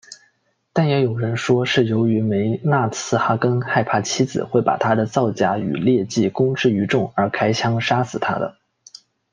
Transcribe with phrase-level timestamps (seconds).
[0.73, 8.57] 但也有人说是由于梅纳茨哈根害怕妻子会把他的造假与劣迹公之于众而开枪杀死她的。